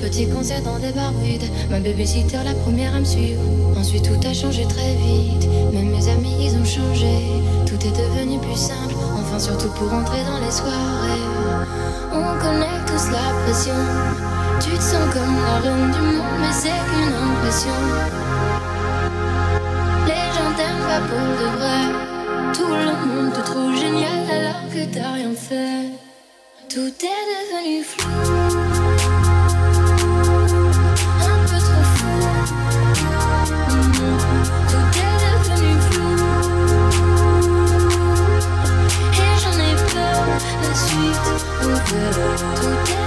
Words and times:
Petit 0.00 0.28
concert 0.28 0.62
dans 0.62 0.78
des 0.78 0.92
bars 0.92 1.12
vides, 1.22 1.50
ma 1.70 1.80
babysitter 1.80 2.38
la 2.44 2.54
première 2.54 2.94
à 2.94 3.00
me 3.00 3.04
suivre. 3.04 3.40
Ensuite 3.78 4.04
tout 4.04 4.28
a 4.28 4.32
changé 4.32 4.64
très 4.64 4.94
vite, 4.94 5.48
même 5.72 5.90
mes 5.90 6.08
amis 6.08 6.36
ils 6.40 6.54
ont 6.56 6.64
changé. 6.64 7.18
Tout 7.66 7.74
est 7.86 7.90
devenu 7.90 8.38
plus 8.38 8.56
simple, 8.56 8.94
enfin 9.14 9.38
surtout 9.38 9.68
pour 9.70 9.92
entrer 9.92 10.22
dans 10.24 10.38
les 10.38 10.50
soirées. 10.50 11.26
On 12.12 12.38
connaît 12.38 12.80
tous 12.86 13.10
la 13.10 13.32
pression, 13.44 13.74
tu 14.60 14.70
te 14.70 14.82
sens 14.82 15.12
comme 15.12 15.36
la 15.36 15.60
du 15.60 16.00
monde, 16.00 16.38
mais 16.40 16.52
c'est 16.52 16.80
qu'une 16.88 17.14
impression. 17.30 17.78
Les 20.06 20.26
gens 20.34 20.52
t'aiment 20.56 20.86
pas 20.86 21.00
pour 21.08 21.26
de 21.40 21.48
vrai, 21.58 21.82
tout 22.54 22.72
le 22.72 23.06
monde 23.06 23.32
te 23.32 23.40
trouve 23.40 23.76
génial 23.76 24.24
alors 24.30 24.62
que 24.72 24.94
t'as 24.94 25.12
rien 25.12 25.34
fait. 25.34 25.90
Tout 26.68 26.88
est 26.88 27.24
devenu 27.32 27.82
flou. 27.84 28.65
La 40.96 41.12
suite 41.12 41.44
au 41.62 41.76
cœur. 41.90 42.16
Tout 42.54 43.05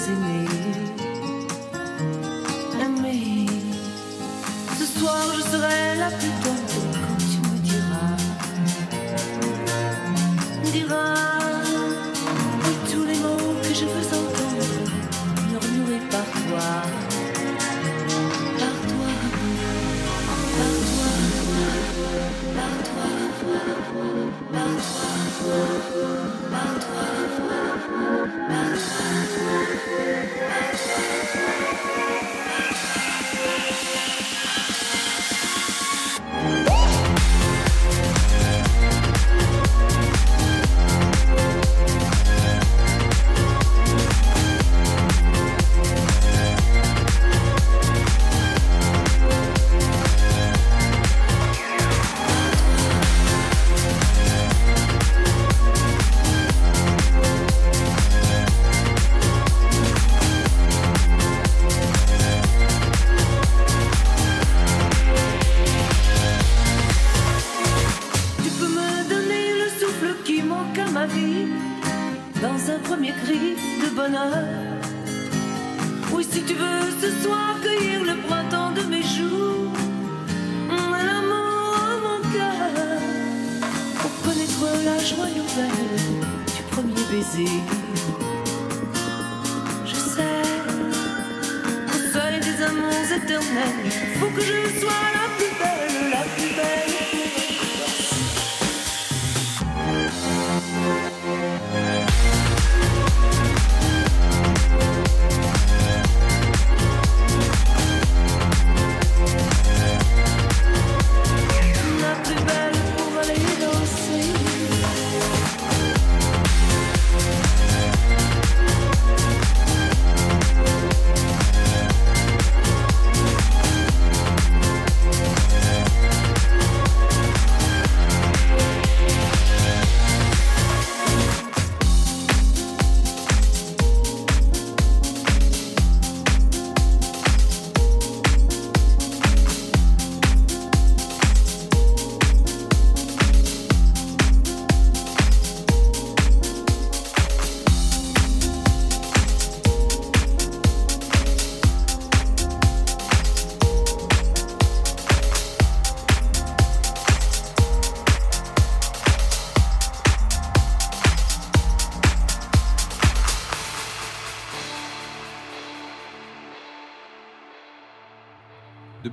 que 0.00 0.10
aimées. 0.10 0.48
Aimées. 2.80 3.46
Ce 4.78 4.84
soir, 4.98 5.22
je 5.36 5.42
serai 5.42 5.96
la 5.98 6.10
plus 6.10 6.34
belle 6.42 6.64
quand 6.92 7.18
tu 7.18 7.38
me 7.48 7.56
diras. 7.68 8.16
Diras 10.72 11.14
oui, 12.64 12.74
tous 12.90 13.04
les 13.04 13.18
mots 13.18 13.54
que 13.62 13.74
je 13.74 13.84
veux 13.84 14.08
entendre, 14.20 14.72
murmurés 15.50 16.04
par 16.10 16.28
toi. 16.42 16.68
Par 18.58 18.76
toi, 18.88 19.10
par 20.20 20.42
toi, 20.90 21.10
par 22.56 22.74
toi, 22.88 23.08
par 24.52 24.74
toi, 25.20 25.58
par 26.50 26.74
toi, 26.80 27.39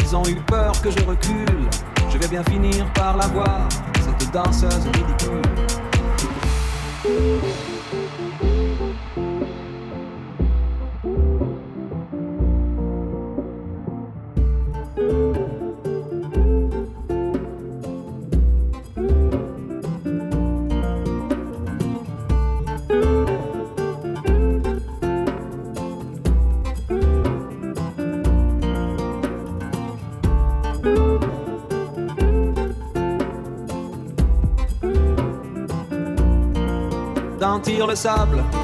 Ils 0.00 0.16
ont 0.16 0.24
eu 0.26 0.36
peur 0.46 0.72
que 0.82 0.90
je 0.90 1.00
recule. 1.04 1.68
Je 2.10 2.18
vais 2.18 2.28
bien 2.28 2.44
finir 2.44 2.86
par 2.94 3.16
la 3.16 3.26
voir, 3.28 3.68
cette 4.00 4.30
danseuse 4.30 4.86
ridicule. 4.86 5.42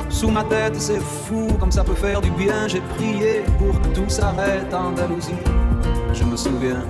Sous 0.08 0.30
ma 0.30 0.44
tête, 0.44 0.74
c'est 0.80 1.00
fou 1.00 1.46
comme 1.58 1.70
ça 1.70 1.84
peut 1.84 1.94
faire 1.94 2.20
du 2.20 2.30
bien. 2.30 2.66
J'ai 2.66 2.80
prié 2.80 3.44
pour 3.58 3.80
que 3.80 3.88
tout 3.88 4.08
s'arrête 4.08 4.72
Andalousie. 4.74 5.34
Je 6.12 6.24
me 6.24 6.36
souviens. 6.36 6.82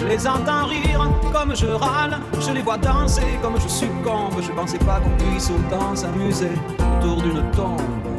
Je 0.00 0.06
les 0.06 0.26
entends 0.26 0.64
rire 0.66 1.10
comme 1.32 1.54
je 1.54 1.66
râle, 1.66 2.18
je 2.40 2.50
les 2.52 2.62
vois 2.62 2.78
danser 2.78 3.38
comme 3.42 3.60
je 3.60 3.68
succombe. 3.68 4.40
Je 4.40 4.50
pensais 4.52 4.78
pas 4.78 5.00
qu'on 5.00 5.16
puisse 5.24 5.50
autant 5.50 5.94
s'amuser 5.94 6.50
autour 6.98 7.22
d'une 7.22 7.50
tombe. 7.52 8.11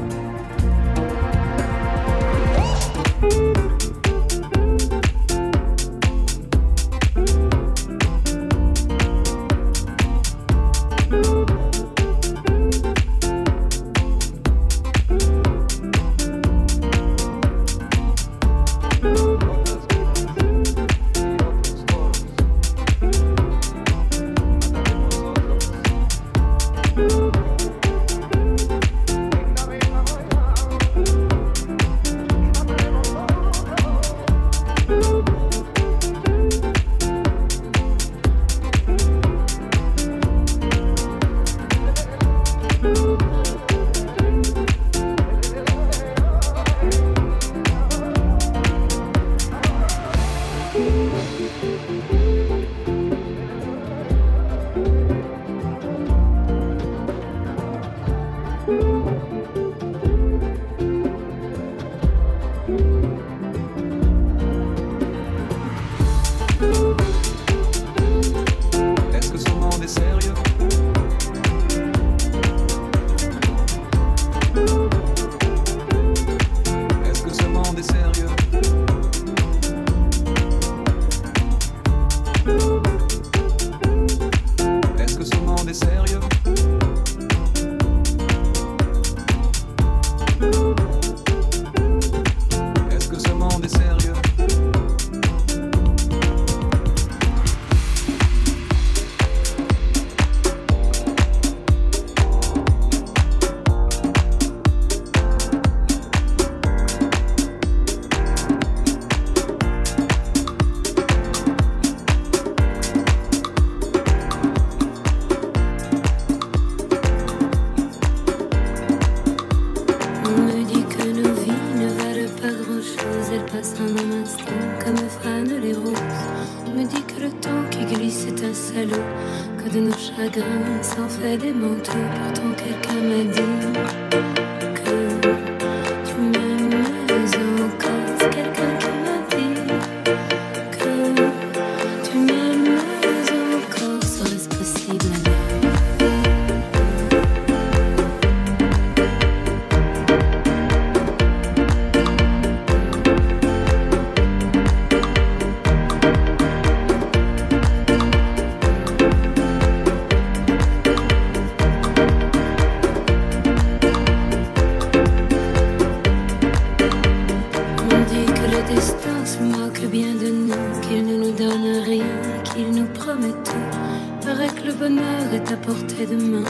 qu'il 172.44 172.72
nous 172.72 172.88
promet 172.88 173.34
tout. 173.44 174.26
Paraît 174.26 174.48
que 174.48 174.68
le 174.68 174.74
bonheur 174.74 175.34
est 175.34 175.52
à 175.52 175.58
portée 175.58 176.06
de 176.06 176.16
main. 176.16 176.44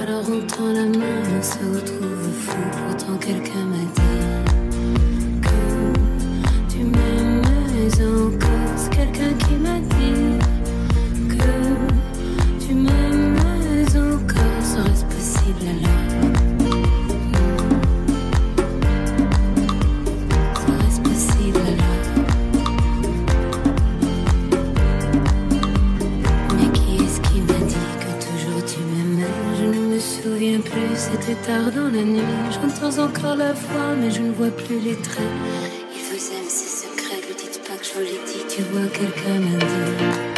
Alors 0.00 0.24
on 0.28 0.40
tend 0.46 0.72
la 0.72 0.86
main 0.86 1.22
on 1.38 1.42
se 1.42 1.58
retrouve 1.58 2.32
fou. 2.32 2.56
Pourtant 2.86 3.16
quelqu'un 3.18 3.64
m'a 3.66 3.84
dit 3.96 4.20
que 5.42 6.72
tu 6.72 6.78
m'aimes 6.84 7.42
encore. 8.00 8.74
C'est 8.76 8.90
quelqu'un 8.90 9.32
qui 9.38 9.54
m'a 9.54 9.78
dit. 9.78 10.29
En 39.26 40.29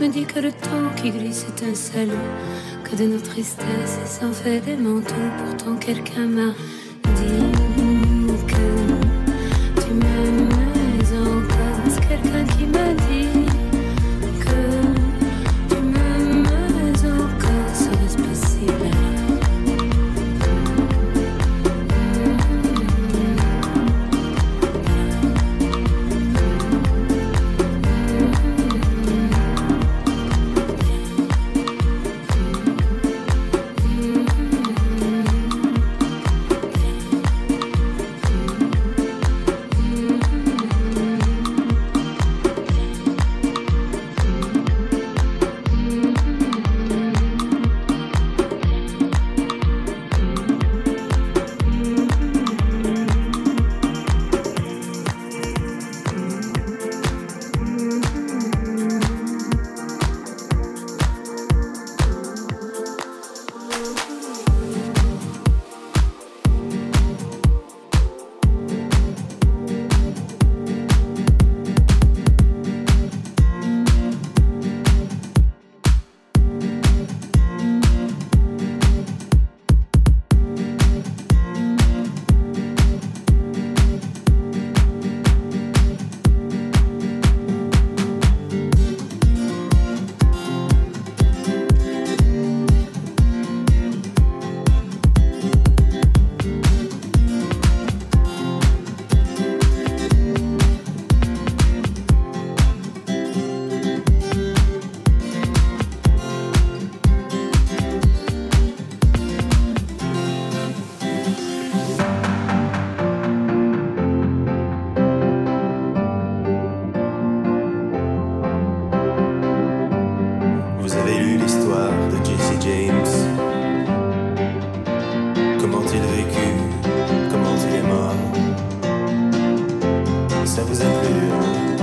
me 0.00 0.08
dit 0.08 0.24
que 0.24 0.40
le 0.40 0.50
temps 0.50 0.90
qui 0.96 1.10
glisse 1.10 1.44
est 1.44 1.64
un 1.70 1.74
salut, 1.74 2.12
que 2.84 2.96
de 2.96 3.04
nos 3.04 3.20
tristesses 3.20 3.98
s'en 4.06 4.32
fait 4.32 4.60
des 4.60 4.76
manteaux. 4.76 5.14
Pourtant 5.44 5.76
quelqu'un 5.76 6.26
m'a 6.26 6.52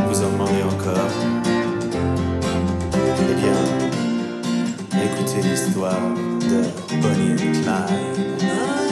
vous 0.08 0.24
en 0.24 0.32
demandez 0.32 0.64
encore. 0.64 1.12
Eh 2.94 3.34
bien, 3.36 5.04
écoutez 5.04 5.42
l'histoire 5.48 6.02
de 6.42 6.64
Bonnie 7.02 7.34
et 7.34 7.52
Clyde. 7.52 8.88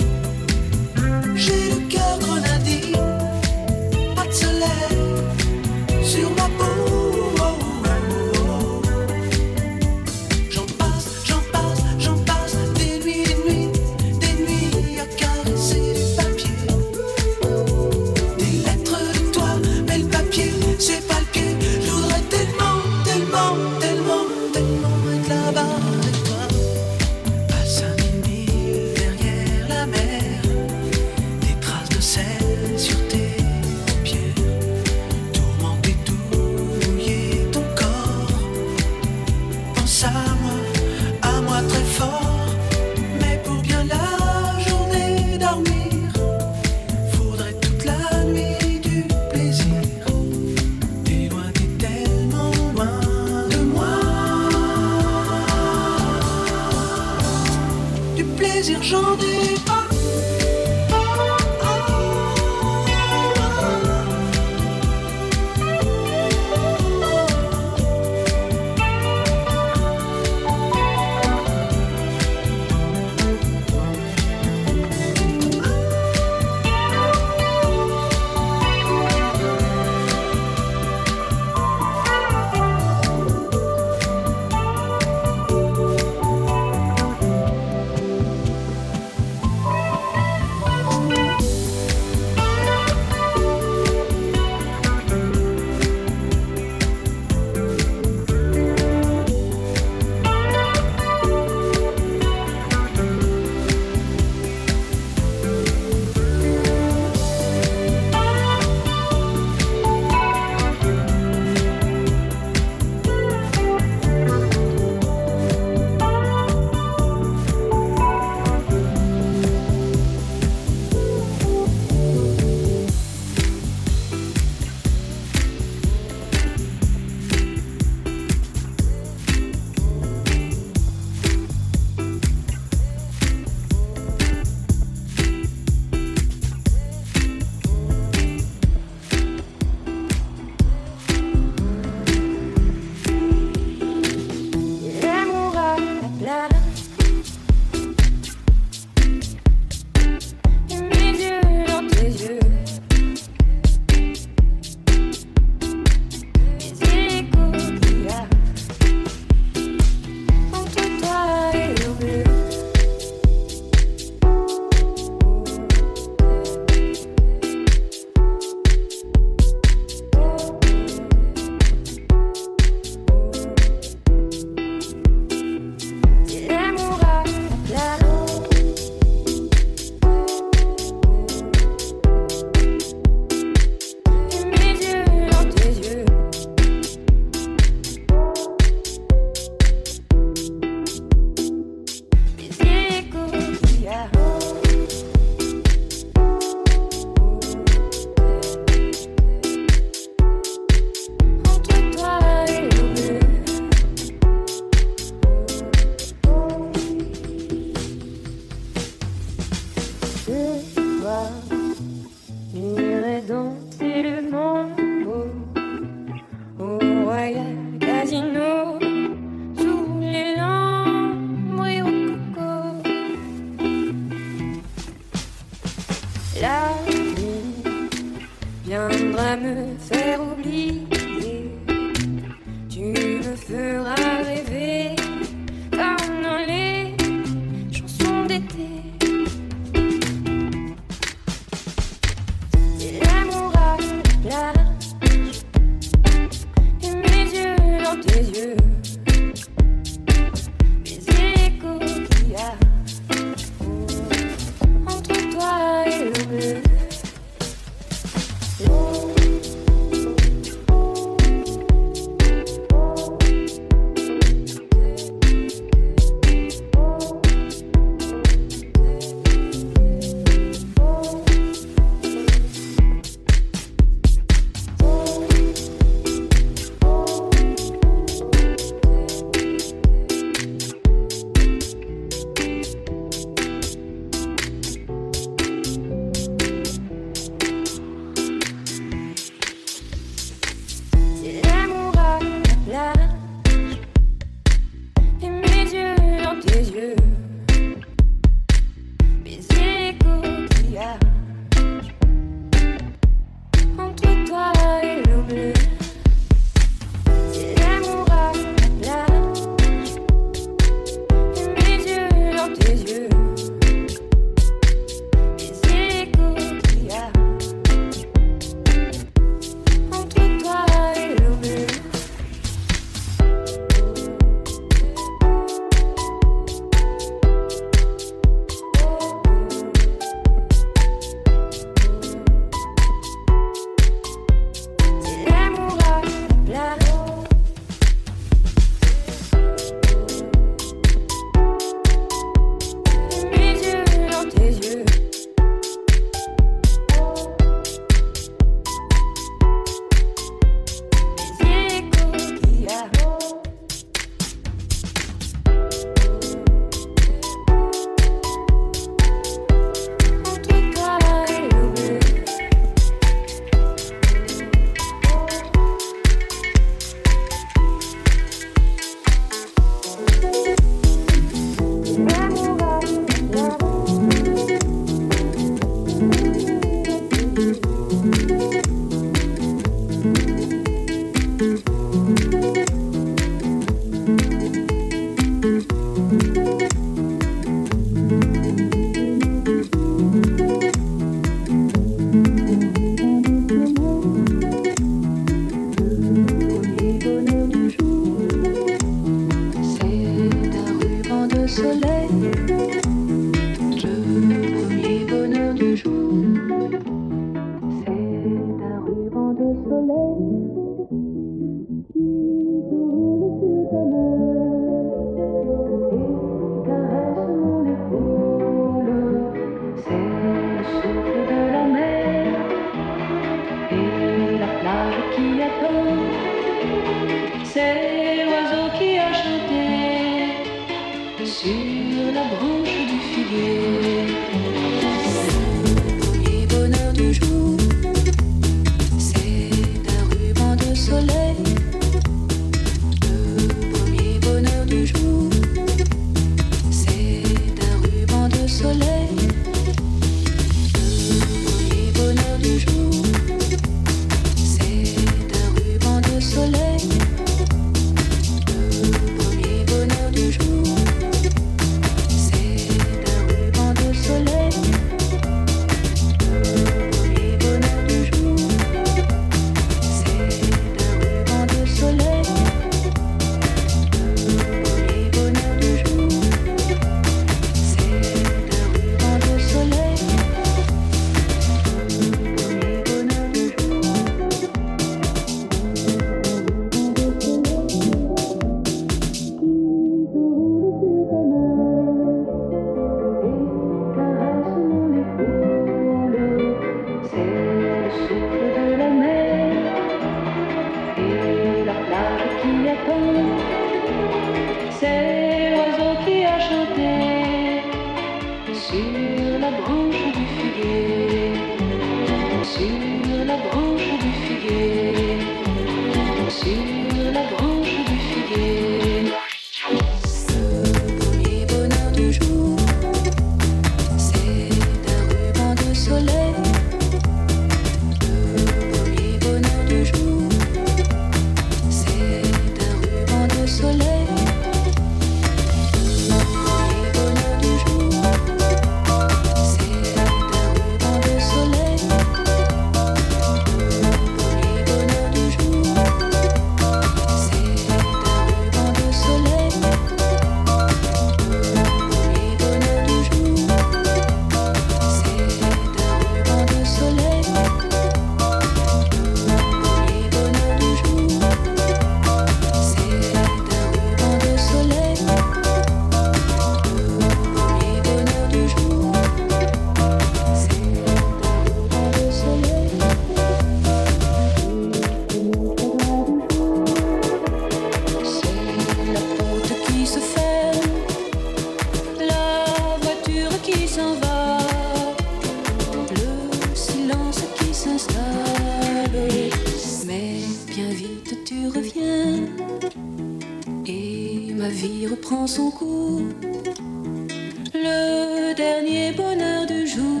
Le 597.54 598.34
dernier 598.34 598.92
bonheur 598.92 599.46
du 599.46 599.66
jour, 599.66 600.00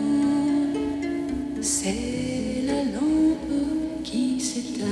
c'est 1.62 2.62
la 2.66 2.84
lampe 2.84 4.02
qui 4.04 4.38
s'éteint. 4.38 4.86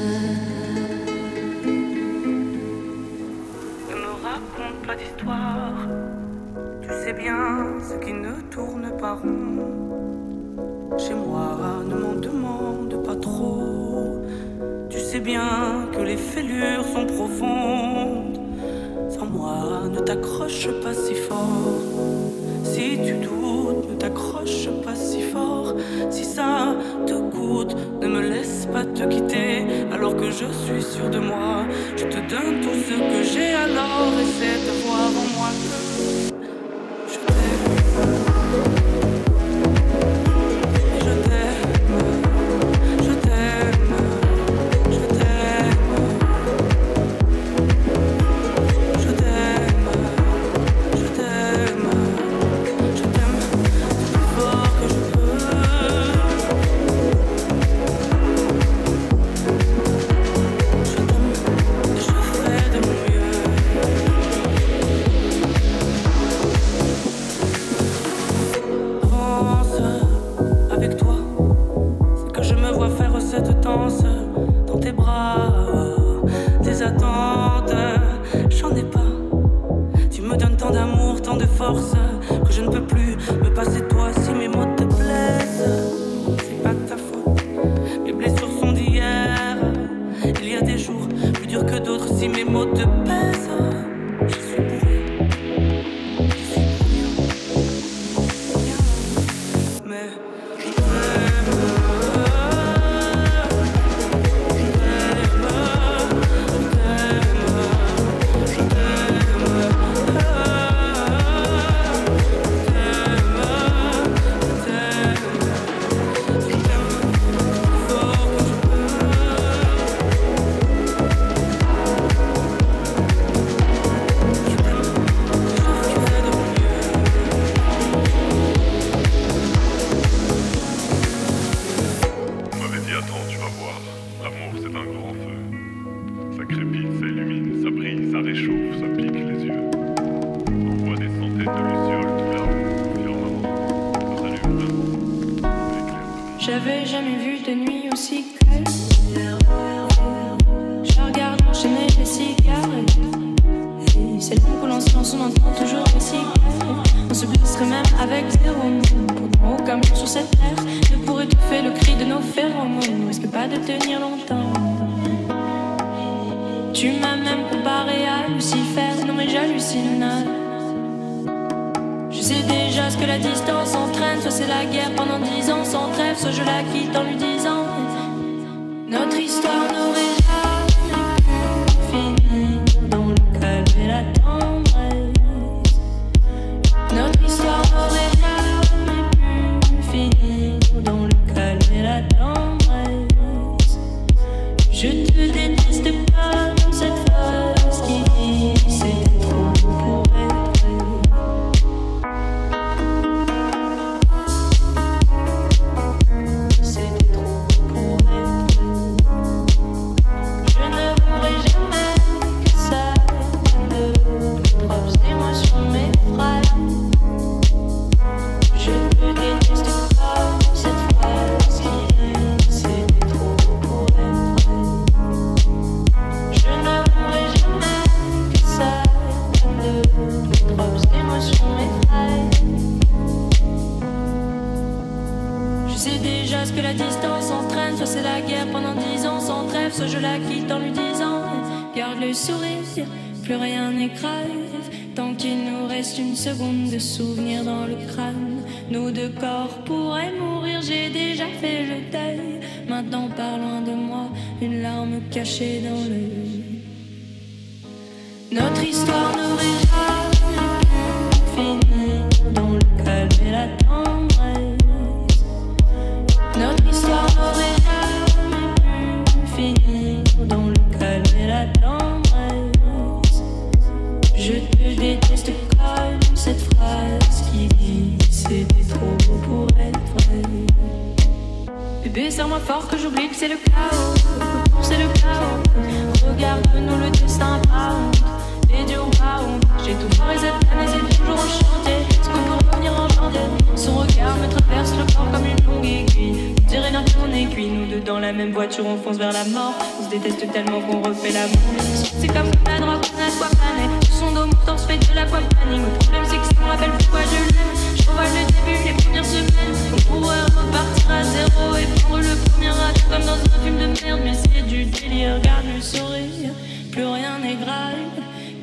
Ne 3.91 3.95
me 3.95 4.13
raconte 4.25 4.87
pas 4.87 4.97
d'histoire, 4.97 5.87
tu 6.83 6.89
sais 6.89 7.13
bien 7.13 7.79
ce 7.87 7.95
qui 8.05 8.15
ne 8.15 8.33
tourne 8.51 8.91
pas 8.99 9.15
rond. 9.15 9.59
Chez 10.97 11.15
moi, 11.15 11.83
ne 11.87 11.95
m'en 11.95 12.15
demande 12.15 13.03
pas 13.05 13.17
trop. 13.17 14.23
Tu 14.89 14.99
sais 14.99 15.21
bien 15.21 15.87
que 15.93 16.01
les 16.01 16.17
fêlures 16.17 16.87
sont 16.95 17.07
profondes 17.07 17.74
ne 19.95 20.01
t'accroche 20.01 20.69
pas 20.83 20.95
si 20.95 21.15
fort. 21.15 21.81
Si 22.65 22.99
tu 23.05 23.15
doutes, 23.15 23.89
ne 23.91 23.95
t'accroche 23.95 24.69
pas 24.85 24.95
si 24.95 25.23
fort. 25.23 25.75
Si 26.11 26.25
ça 26.25 26.75
te 27.07 27.15
coûte, 27.15 27.77
ne 28.01 28.09
me 28.09 28.21
laisse 28.21 28.67
pas 28.73 28.85
te 28.85 29.05
quitter 29.05 29.65
alors 29.93 30.17
que 30.17 30.31
je 30.31 30.47
suis 30.65 30.83
sûr 30.83 31.09
de 31.11 31.19
moi. 31.19 31.65
Je 31.97 32.05
te 32.05 32.19
donne 32.33 32.61
tout 32.63 32.77
ce 32.87 32.95
que 32.95 33.24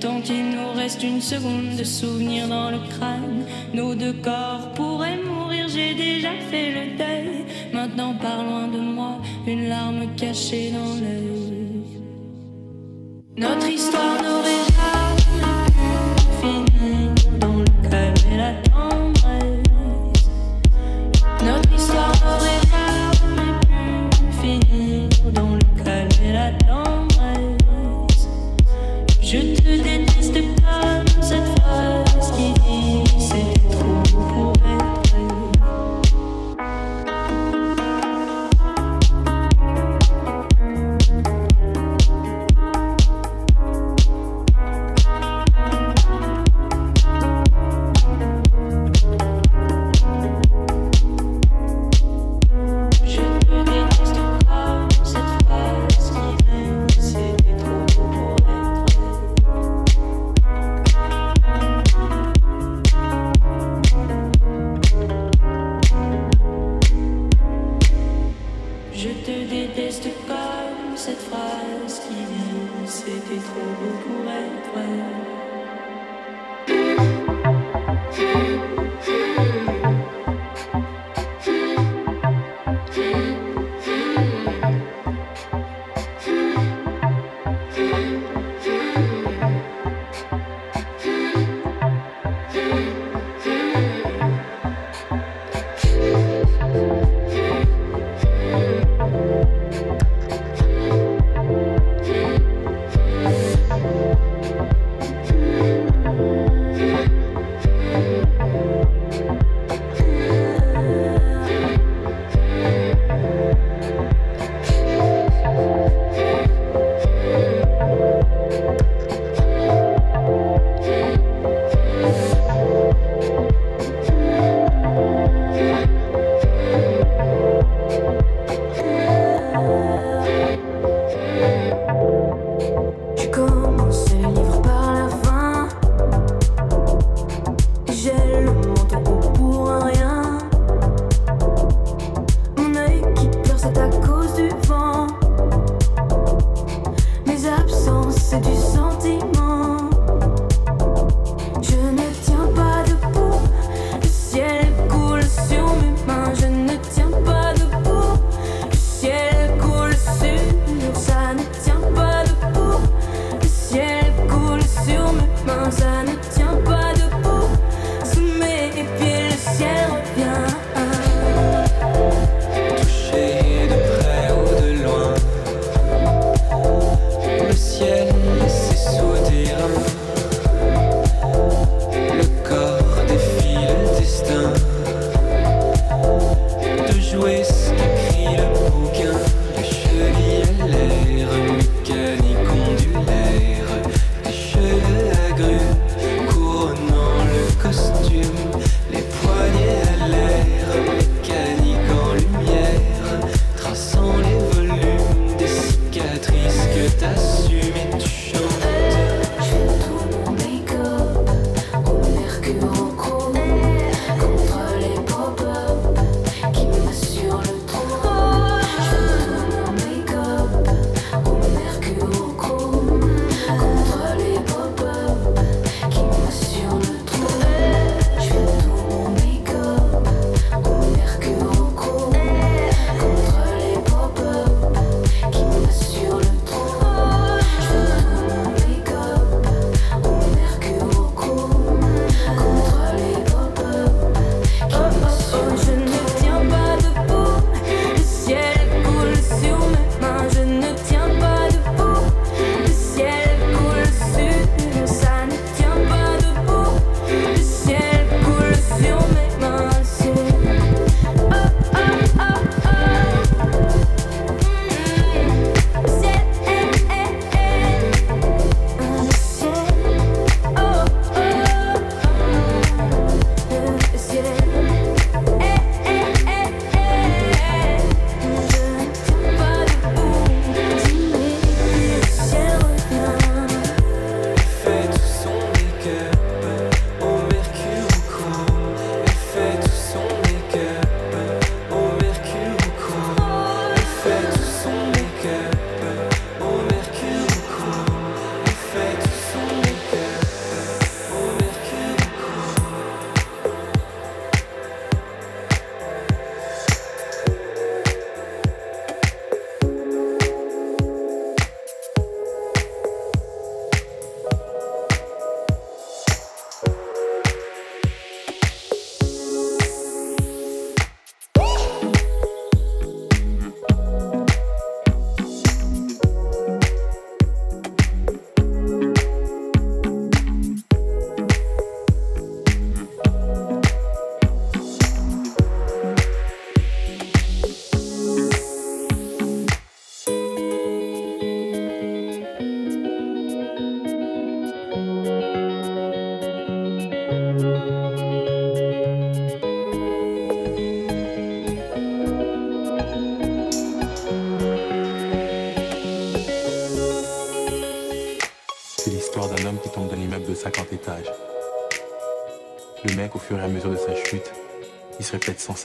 tant 0.01 0.20
qu'il 0.20 0.49
nous 0.49 0.72
reste 0.76 1.03
une 1.03 1.22
seconde 1.22 1.76
de 1.78 1.84
souvenir 1.84 2.47
dans 2.47 2.72
le 2.72 2.80
crâne. 2.89 3.45
Nos 3.74 3.93
deux 3.93 4.14
corps 4.14 4.72
pourraient 4.74 5.22
mourir, 5.24 5.68
j'ai 5.70 5.93
déjà 5.93 6.32
fait 6.49 6.72
le 6.72 6.97
deuil. 6.97 7.45
Maintenant, 7.72 8.16
par 8.16 8.43
loin 8.43 8.68
de 8.68 8.80
moi, 8.80 9.22
une 9.45 9.70
larme 9.70 10.07
cachée 10.18 10.72
dans 10.72 10.95
l'œil. 11.03 12.01
Notre 13.38 13.68
histoire 13.70 14.22
n'aurait 14.24 14.70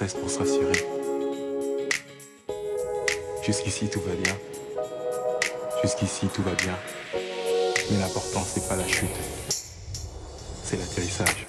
pour 0.05 0.31
se 0.31 0.39
rassurer. 0.39 0.87
Jusqu'ici, 3.43 3.89
tout 3.89 4.01
va 4.01 4.15
bien. 4.15 4.37
Jusqu'ici, 5.83 6.27
tout 6.27 6.43
va 6.43 6.53
bien. 6.53 6.77
Mais 7.91 7.99
l'important, 7.99 8.43
c'est 8.45 8.69
pas 8.69 8.77
la 8.77 8.87
chute, 8.87 9.09
c'est 10.65 10.77
l'atterrissage. 10.77 11.47